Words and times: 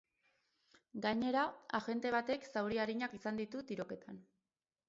Gainera, 1.03 1.43
agente 1.81 2.13
batek 2.17 2.49
zauri 2.57 2.81
arinak 2.87 3.17
izan 3.19 3.41
ditu 3.43 3.63
tiroketan. 3.73 4.19